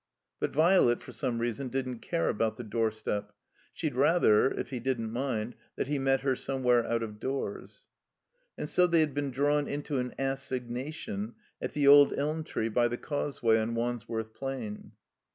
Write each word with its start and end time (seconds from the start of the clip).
But 0.39 0.51
Violet, 0.51 0.99
for 1.03 1.11
some 1.11 1.37
reason, 1.37 1.67
didn't 1.67 1.99
care 1.99 2.27
about 2.27 2.57
the 2.57 2.63
doorstep. 2.63 3.33
She'd 3.71 3.93
rather, 3.93 4.49
if 4.49 4.71
he 4.71 4.79
didn't 4.79 5.11
mind, 5.13 5.53
that 5.75 5.85
he 5.85 5.99
met 5.99 6.21
her 6.21 6.35
somewhere 6.35 6.83
out 6.87 7.03
of 7.03 7.19
doors. 7.19 7.83
And 8.57 8.67
so 8.67 8.87
they 8.87 9.01
had 9.01 9.13
been 9.13 9.29
drawn 9.29 9.67
into 9.67 9.99
an 9.99 10.15
assignation 10.17 11.35
at 11.61 11.73
the 11.73 11.85
old 11.87 12.13
elm 12.17 12.43
tree 12.43 12.67
by 12.69 12.87
the 12.87 12.97
Causeway 12.97 13.59
on 13.59 13.75
Wandsworth 13.75 14.33
Plain. 14.33 14.93